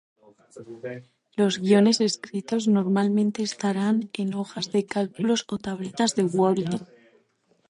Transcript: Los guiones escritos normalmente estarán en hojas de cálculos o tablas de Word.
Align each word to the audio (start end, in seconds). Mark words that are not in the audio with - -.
Los 1.37 1.53
guiones 1.59 2.01
escritos 2.09 2.67
normalmente 2.67 3.43
estarán 3.43 4.09
en 4.13 4.33
hojas 4.33 4.71
de 4.71 4.87
cálculos 4.87 5.45
o 5.47 5.59
tablas 5.59 6.15
de 6.15 6.23
Word. 6.23 6.81